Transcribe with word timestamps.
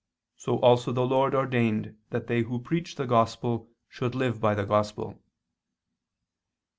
So 0.35 0.57
also 0.61 0.91
the 0.91 1.05
lord 1.05 1.35
ordained 1.35 1.95
that 2.09 2.25
they 2.25 2.41
who 2.41 2.57
preach 2.57 2.95
the 2.95 3.05
Gospel 3.05 3.69
should 3.87 4.15
live 4.15 4.41
by 4.41 4.55
the 4.55 4.65
Gospel." 4.65 5.21